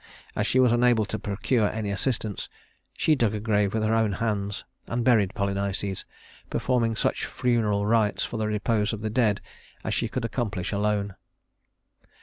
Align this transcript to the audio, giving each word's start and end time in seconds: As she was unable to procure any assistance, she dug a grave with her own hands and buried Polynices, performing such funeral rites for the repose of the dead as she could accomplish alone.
As 0.35 0.47
she 0.47 0.59
was 0.59 0.71
unable 0.71 1.05
to 1.05 1.19
procure 1.19 1.69
any 1.69 1.91
assistance, 1.91 2.49
she 2.97 3.13
dug 3.13 3.35
a 3.35 3.39
grave 3.39 3.71
with 3.71 3.83
her 3.83 3.93
own 3.93 4.13
hands 4.13 4.65
and 4.87 5.03
buried 5.05 5.35
Polynices, 5.35 6.05
performing 6.49 6.95
such 6.95 7.27
funeral 7.27 7.85
rites 7.85 8.23
for 8.25 8.37
the 8.37 8.47
repose 8.47 8.93
of 8.93 9.01
the 9.03 9.11
dead 9.11 9.41
as 9.83 9.93
she 9.93 10.07
could 10.07 10.25
accomplish 10.25 10.71
alone. 10.71 11.13